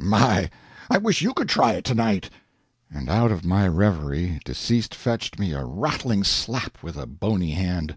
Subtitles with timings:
[0.00, 0.48] My!
[0.88, 2.30] I wish you could try it to night!"
[2.88, 7.96] and out of my reverie deceased fetched me a rattling slap with a bony hand.